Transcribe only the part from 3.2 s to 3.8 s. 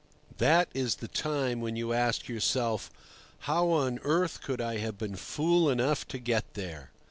How